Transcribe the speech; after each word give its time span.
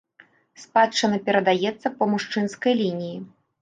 Спадчына 0.63 1.21
перадаецца 1.29 1.87
па 2.01 2.11
мужчынскай 2.17 2.73
лініі. 2.85 3.17